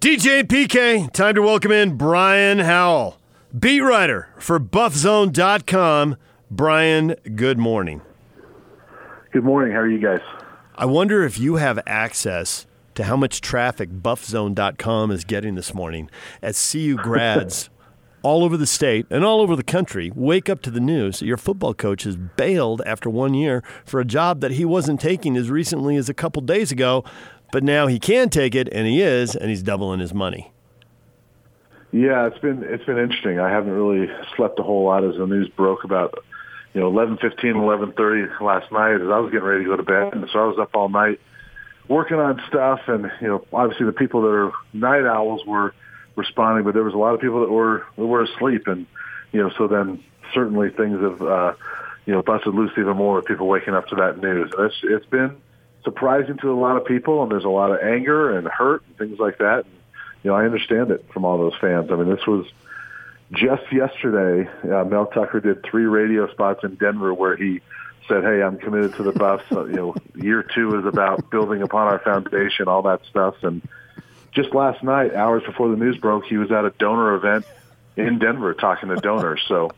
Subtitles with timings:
[0.00, 3.18] DJ PK, time to welcome in Brian Howell,
[3.56, 6.16] beat writer for BuffZone.com.
[6.50, 8.00] Brian, good morning.
[9.30, 9.74] Good morning.
[9.74, 10.22] How are you guys?
[10.74, 16.08] I wonder if you have access to how much traffic BuffZone.com is getting this morning
[16.40, 17.68] as CU grads
[18.22, 21.26] all over the state and all over the country wake up to the news that
[21.26, 25.36] your football coach has bailed after one year for a job that he wasn't taking
[25.36, 27.04] as recently as a couple days ago
[27.52, 30.52] but now he can take it, and he is, and he's doubling his money.
[31.92, 33.40] Yeah, it's been it's been interesting.
[33.40, 36.14] I haven't really slept a whole lot as the news broke about
[36.72, 39.76] you know eleven fifteen, eleven thirty last night as I was getting ready to go
[39.76, 41.20] to bed, and so I was up all night
[41.88, 42.80] working on stuff.
[42.86, 45.74] And you know, obviously the people that are night owls were
[46.14, 48.86] responding, but there was a lot of people that were that were asleep, and
[49.32, 51.54] you know, so then certainly things have uh,
[52.06, 54.52] you know busted loose even more with people waking up to that news.
[54.56, 55.36] It's it's been
[55.84, 58.96] surprising to a lot of people, and there's a lot of anger and hurt and
[58.98, 59.64] things like that.
[59.64, 59.74] And,
[60.22, 61.90] you know, I understand it from all those fans.
[61.90, 62.46] I mean, this was
[63.32, 64.48] just yesterday.
[64.64, 67.60] Uh, Mel Tucker did three radio spots in Denver where he
[68.08, 69.44] said, "Hey, I'm committed to the Buffs.
[69.50, 73.62] you know, year two is about building upon our foundation, all that stuff." And
[74.32, 77.44] just last night, hours before the news broke, he was at a donor event
[77.96, 79.42] in Denver talking to donors.
[79.48, 79.70] So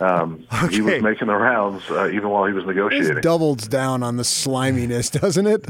[0.00, 0.74] um, okay.
[0.74, 3.14] he was making the rounds uh, even while he was negotiating.
[3.14, 5.66] This doubles down on the sliminess, doesn't it?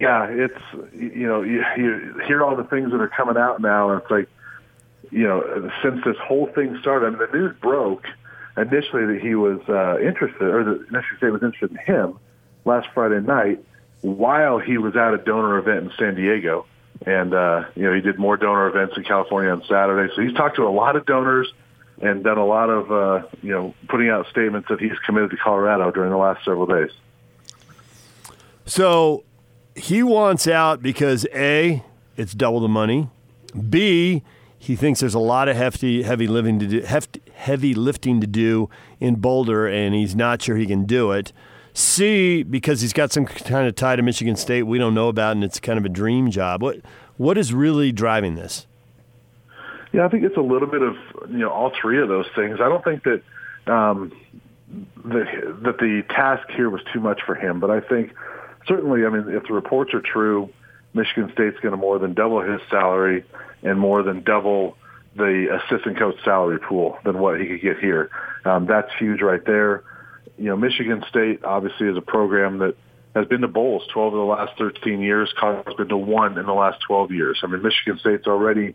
[0.00, 0.60] Yeah, it's
[0.92, 4.10] you know you, you hear all the things that are coming out now, and it's
[4.10, 4.28] like
[5.12, 8.04] you know since this whole thing started, I mean the news broke
[8.56, 12.18] initially that he was uh, interested, or the initially say was interested in him
[12.64, 13.64] last Friday night
[14.00, 16.66] while he was at a donor event in San Diego
[17.06, 20.12] and uh, you know he did more donor events in California on Saturday.
[20.14, 21.52] So he's talked to a lot of donors
[22.00, 25.36] and done a lot of uh, you know putting out statements that he's committed to
[25.36, 26.90] Colorado during the last several days.
[28.66, 29.24] So
[29.74, 31.82] he wants out because a
[32.16, 33.08] it's double the money.
[33.68, 34.22] B
[34.58, 38.26] he thinks there's a lot of hefty heavy lifting to do hefty, heavy lifting to
[38.26, 41.32] do in Boulder, and he's not sure he can do it.
[41.78, 45.32] C, because he's got some kind of tie to Michigan State we don't know about,
[45.32, 46.60] and it's kind of a dream job.
[46.60, 46.78] What
[47.16, 48.66] what is really driving this?
[49.92, 50.96] Yeah, I think it's a little bit of
[51.30, 52.58] you know all three of those things.
[52.60, 53.22] I don't think that
[53.72, 54.12] um,
[55.04, 55.24] the,
[55.62, 58.12] that the task here was too much for him, but I think
[58.66, 60.50] certainly, I mean, if the reports are true,
[60.94, 63.24] Michigan State's going to more than double his salary
[63.62, 64.76] and more than double
[65.14, 68.10] the assistant coach salary pool than what he could get here.
[68.44, 69.84] Um, that's huge right there
[70.38, 72.76] you know, Michigan State obviously is a program that
[73.14, 75.32] has been to bowls 12 of the last 13 years.
[75.38, 77.40] Colorado's been to one in the last 12 years.
[77.42, 78.74] I mean, Michigan State's already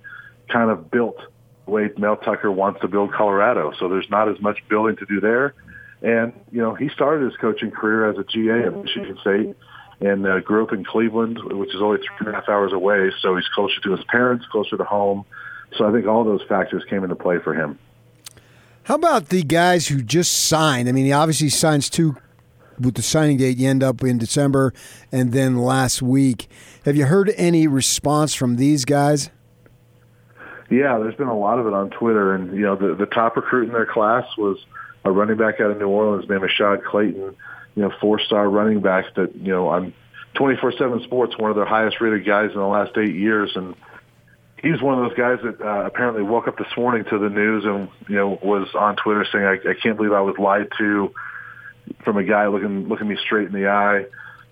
[0.49, 1.17] kind of built
[1.65, 3.71] the way Mel Tucker wants to build Colorado.
[3.79, 5.53] So there's not as much building to do there.
[6.01, 9.55] And, you know, he started his coaching career as a GA at Michigan State
[10.01, 13.11] and uh, grew up in Cleveland, which is only three and a half hours away.
[13.21, 15.23] So he's closer to his parents, closer to home.
[15.77, 17.79] So I think all those factors came into play for him.
[18.85, 20.89] How about the guys who just signed?
[20.89, 22.17] I mean, he obviously signs two
[22.79, 23.57] with the signing date.
[23.57, 24.73] You end up in December,
[25.11, 26.49] and then last week.
[26.85, 29.29] Have you heard any response from these guys?
[30.69, 33.37] Yeah, there's been a lot of it on Twitter, and you know, the the top
[33.37, 34.57] recruit in their class was
[35.05, 37.35] a running back out of New Orleans named Ashaad Clayton.
[37.75, 39.93] You know, four star running back that you know on
[40.35, 43.75] 24/7 Sports, one of their highest rated guys in the last eight years, and
[44.63, 47.65] he's one of those guys that uh, apparently woke up this morning to the news
[47.65, 51.13] and you know was on Twitter saying, I, "I can't believe I was lied to
[52.03, 54.05] from a guy looking looking me straight in the eye."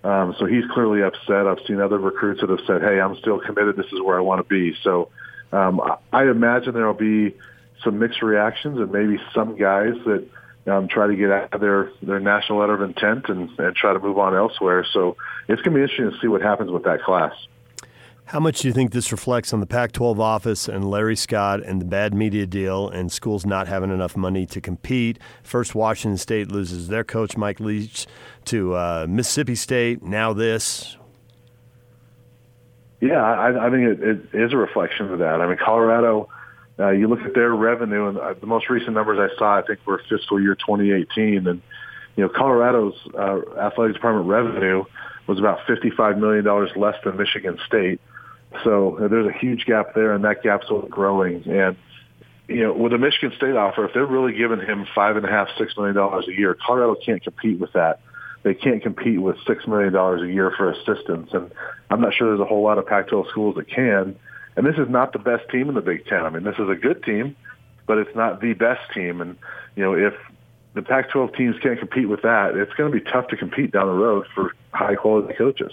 [0.04, 1.46] Um, so he's clearly upset.
[1.46, 3.76] I've seen other recruits that have said, "Hey, I'm still committed.
[3.76, 5.08] This is where I want to be." So
[5.52, 5.80] um,
[6.12, 7.34] I imagine there will be
[7.82, 10.28] some mixed reactions and maybe some guys that
[10.66, 13.94] um, try to get out of their their national letter of intent and, and try
[13.94, 14.86] to move on elsewhere.
[14.92, 15.16] So
[15.48, 17.32] it's going to be interesting to see what happens with that class.
[18.32, 21.62] How much do you think this reflects on the Pac 12 office and Larry Scott
[21.62, 25.18] and the bad media deal and schools not having enough money to compete?
[25.42, 28.06] First, Washington State loses their coach, Mike Leach,
[28.46, 30.02] to uh, Mississippi State.
[30.02, 30.96] Now, this.
[33.02, 35.42] Yeah, I, I think it, it is a reflection of that.
[35.42, 36.30] I mean, Colorado,
[36.78, 39.62] uh, you look at their revenue, and uh, the most recent numbers I saw, I
[39.62, 41.46] think, were fiscal year 2018.
[41.46, 41.60] And,
[42.16, 44.84] you know, Colorado's uh, athletic department revenue
[45.26, 46.46] was about $55 million
[46.76, 48.00] less than Michigan State.
[48.64, 51.42] So uh, there's a huge gap there, and that gap's only growing.
[51.48, 51.76] And
[52.48, 55.30] you know, with a Michigan State offer, if they're really giving him five and a
[55.30, 58.00] half, six million dollars a year, Colorado can't compete with that.
[58.42, 61.50] They can't compete with six million dollars a year for assistants, and
[61.90, 64.16] I'm not sure there's a whole lot of Pac-12 schools that can.
[64.56, 66.26] And this is not the best team in the Big Ten.
[66.26, 67.36] I mean, this is a good team,
[67.86, 69.20] but it's not the best team.
[69.20, 69.36] And
[69.76, 70.14] you know, if
[70.74, 73.86] the Pac-12 teams can't compete with that, it's going to be tough to compete down
[73.86, 75.72] the road for high quality coaches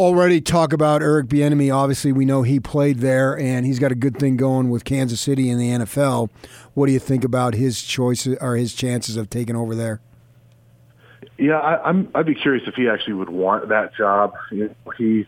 [0.00, 1.72] already talk about Eric Bieniemy.
[1.72, 5.20] Obviously, we know he played there, and he's got a good thing going with Kansas
[5.20, 6.30] City in the NFL.
[6.72, 10.00] What do you think about his choices or his chances of taking over there?
[11.36, 12.10] Yeah, I, I'm.
[12.14, 14.32] I'd be curious if he actually would want that job.
[14.50, 15.26] You know, he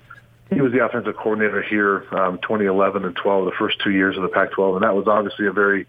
[0.51, 4.23] he was the offensive coordinator here, um, 2011 and 12, the first two years of
[4.23, 5.87] the Pac-12, and that was obviously a very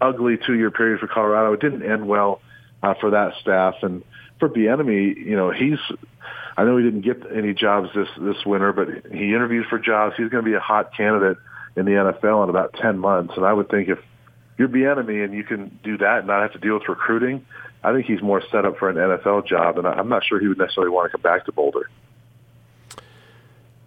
[0.00, 1.52] ugly two-year period for Colorado.
[1.52, 2.40] It didn't end well
[2.82, 4.04] uh, for that staff, and
[4.38, 5.78] for Bieniemy, you know, he's.
[6.60, 10.14] I know he didn't get any jobs this this winter, but he interviewed for jobs.
[10.18, 11.38] He's going to be a hot candidate
[11.74, 13.98] in the NFL in about 10 months, and I would think if
[14.58, 17.46] you're Bieniemy and you can do that and not have to deal with recruiting,
[17.82, 20.48] I think he's more set up for an NFL job, and I'm not sure he
[20.48, 21.88] would necessarily want to come back to Boulder.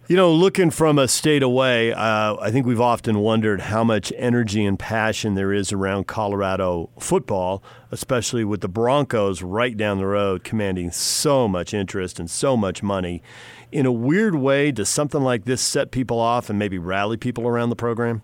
[0.06, 4.12] You know, looking from a state away, uh, I think we've often wondered how much
[4.18, 10.06] energy and passion there is around Colorado football, especially with the Broncos right down the
[10.06, 13.24] road commanding so much interest and so much money.
[13.72, 17.48] In a weird way, does something like this set people off and maybe rally people
[17.48, 18.24] around the program?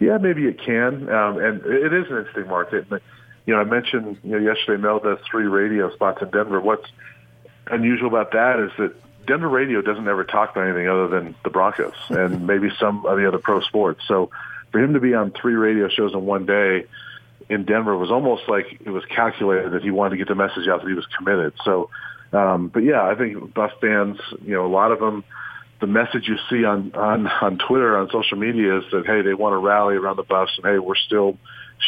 [0.00, 2.86] Yeah, maybe it can, um, and it is an interesting market.
[3.46, 6.60] You know, I mentioned you know yesterday Mel does three radio spots in Denver.
[6.60, 6.86] What's
[7.68, 8.94] unusual about that is that
[9.26, 13.16] Denver radio doesn't ever talk about anything other than the Broncos and maybe some of
[13.18, 14.02] the other pro sports.
[14.06, 14.30] So
[14.70, 16.86] for him to be on three radio shows in one day
[17.48, 20.68] in Denver was almost like it was calculated that he wanted to get the message
[20.68, 21.52] out that he was committed.
[21.64, 21.90] So,
[22.32, 25.24] um, but yeah, I think Buff fans, you know, a lot of them,
[25.80, 29.34] the message you see on, on, on Twitter, on social media is that, hey, they
[29.34, 31.36] want to rally around the Buffs and hey, we're still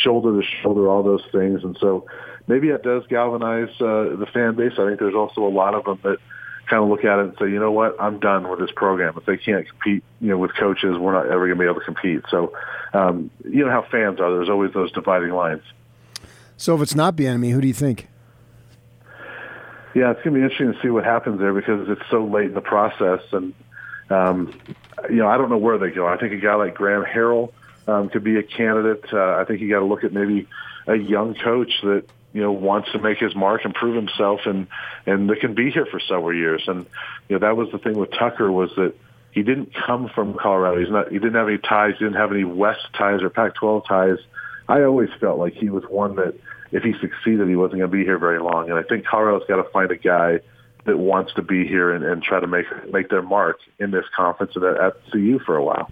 [0.03, 1.63] shoulder to shoulder, all those things.
[1.63, 2.07] And so
[2.47, 4.73] maybe it does galvanize uh, the fan base.
[4.73, 6.19] I think there's also a lot of them that,
[6.69, 9.15] kind of look at it and say, you know what, I'm done with this program.
[9.17, 11.81] If they can't compete, you know, with coaches, we're not ever going to be able
[11.81, 12.23] to compete.
[12.31, 12.57] So,
[12.93, 14.35] um, you know how fans are.
[14.35, 15.63] There's always those dividing lines.
[16.57, 18.09] So if it's not Bieniemy, who do you think?
[19.95, 22.47] Yeah, it's going to be interesting to see what happens there because it's so late
[22.47, 23.55] in the process, and
[24.11, 24.59] um,
[25.09, 26.07] you know, I don't know where they go.
[26.07, 27.53] I think a guy like Graham Harrell
[27.87, 29.05] um, could be a candidate.
[29.13, 30.49] Uh, I think you got to look at maybe
[30.87, 32.05] a young coach that
[32.35, 34.67] you know wants to make his mark and prove himself and
[35.07, 36.65] and that can be here for several years.
[36.67, 36.85] And
[37.29, 38.95] you know that was the thing with Tucker was that
[39.31, 40.81] he didn't come from Colorado.
[40.81, 43.87] He's not he didn't have any ties he didn't have any West ties or Pac-12
[43.87, 44.19] ties.
[44.69, 46.35] I always felt like he was one that
[46.73, 48.69] if he succeeded he wasn't going to be here very long.
[48.69, 50.41] And I think Colorado's got to find a guy
[50.85, 54.07] that wants to be here and, and try to make make their mark in this
[54.17, 55.91] conference and at, at CU for a while.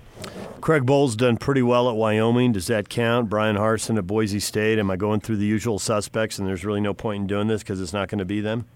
[0.62, 2.52] Craig Bohl's done pretty well at Wyoming.
[2.52, 3.28] Does that count?
[3.28, 4.78] Bryan Harsin at Boise State.
[4.78, 7.64] Am I going through the usual suspects and there's really no point in doing this
[7.64, 8.66] because it's not going to be them?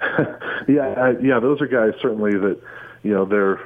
[0.68, 2.60] yeah, I, yeah, those are guys certainly that
[3.02, 3.60] you know they're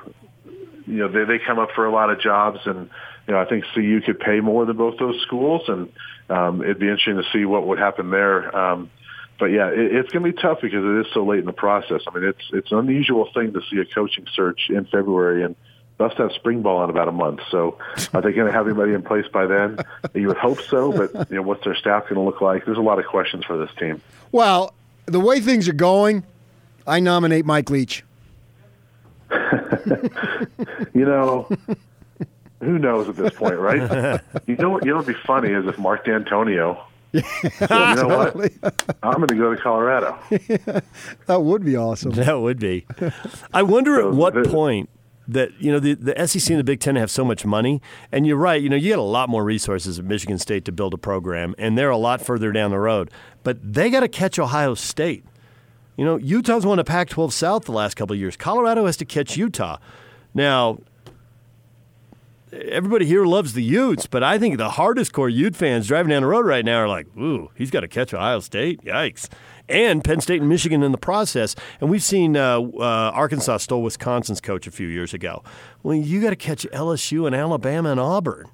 [0.87, 2.89] you know they they come up for a lot of jobs and
[3.27, 5.93] you know I think CU could pay more than both those schools and
[6.31, 8.55] um, it'd be interesting to see what would happen there.
[8.57, 8.91] Um,
[9.39, 11.53] but yeah, it, it's going to be tough because it is so late in the
[11.53, 12.01] process.
[12.09, 15.55] I mean, it's it's an unusual thing to see a coaching search in February, and
[15.99, 17.41] must have spring ball in about a month.
[17.51, 17.79] So,
[18.13, 19.79] are they going to have anybody in place by then?
[20.15, 22.65] You would hope so, but you know, what's their staff going to look like?
[22.65, 24.01] There's a lot of questions for this team.
[24.33, 24.75] Well,
[25.07, 26.25] the way things are going,
[26.87, 28.05] I nominate Mike Leach.
[29.31, 31.49] you know,
[32.61, 34.21] who knows at this point, right?
[34.47, 34.85] you know what?
[34.85, 36.79] You know what'd be funny is if Mark Dantonio
[37.13, 37.23] you
[37.61, 38.53] know what?
[39.03, 40.19] I'm going to go to Colorado.
[41.27, 42.13] that would be awesome.
[42.13, 42.87] That would be.
[43.53, 44.89] I wonder so, at what the, point
[45.29, 47.81] that you know the, the SEC and the Big Ten have so much money,
[48.13, 48.61] and you're right.
[48.61, 51.55] You know, you get a lot more resources at Michigan State to build a program,
[51.59, 53.11] and they're a lot further down the road.
[53.43, 55.25] But they got to catch Ohio State.
[55.97, 58.37] You know, Utah's won a Pac-12 South the last couple of years.
[58.37, 59.79] Colorado has to catch Utah.
[60.35, 60.79] Now,
[62.53, 66.23] everybody here loves the Utes, but I think the hardest core Ute fans driving down
[66.23, 68.83] the road right now are like, ooh, he's got to catch Ohio State.
[68.83, 69.29] Yikes.
[69.69, 71.57] And Penn State and Michigan in the process.
[71.81, 75.43] And we've seen uh, uh, Arkansas stole Wisconsin's coach a few years ago.
[75.83, 78.49] Well, you got to catch LSU and Alabama and Auburn.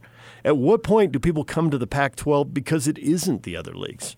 [0.45, 3.75] At what point do people come to the Pac 12 because it isn't the other
[3.75, 4.17] leagues?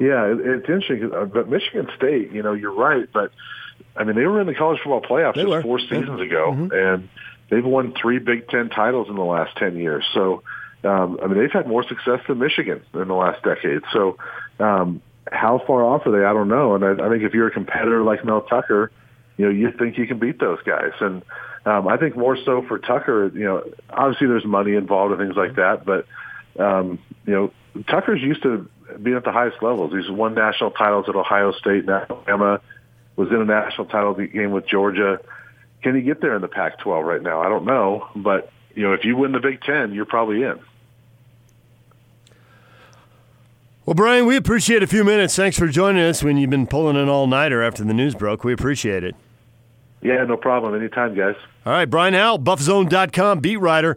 [0.00, 1.12] Yeah, it's interesting.
[1.12, 3.06] Uh, but Michigan State, you know, you're right.
[3.12, 3.30] But
[3.96, 6.72] I mean, they were in the college football playoffs just four seasons ago, mm-hmm.
[6.72, 7.08] and
[7.52, 10.04] they've won three Big Ten titles in the last ten years.
[10.14, 10.42] So,
[10.84, 13.82] um, I mean, they've had more success than Michigan in the last decade.
[13.92, 14.16] So,
[14.58, 16.24] um, how far off are they?
[16.24, 16.74] I don't know.
[16.74, 18.90] And I, I think if you're a competitor like Mel Tucker,
[19.36, 20.92] you know, you think you can beat those guys.
[21.00, 21.22] And
[21.66, 25.36] um, I think more so for Tucker, you know, obviously there's money involved and things
[25.36, 26.06] like that, but
[26.58, 27.52] um, you know,
[27.88, 28.68] Tucker's used to
[29.02, 29.92] being at the highest levels.
[29.92, 32.60] He's won national titles at Ohio State Alabama.
[33.16, 35.20] Was in a national title game with Georgia.
[35.82, 37.40] Can he get there in the Pac-12 right now?
[37.40, 40.58] I don't know, but you know, if you win the Big Ten, you're probably in.
[43.84, 45.34] Well, Brian, we appreciate a few minutes.
[45.34, 48.44] Thanks for joining us when you've been pulling an all-nighter after the news broke.
[48.44, 49.16] We appreciate it.
[50.02, 50.74] Yeah, no problem.
[50.74, 51.34] Anytime, guys.
[51.66, 53.90] All right, Brian Howell, buffzone.com beat writer.